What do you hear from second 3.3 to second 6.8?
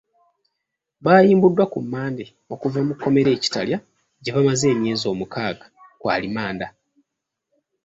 e Kitalya gye bamaze emyezi omukaaga ku alimanda.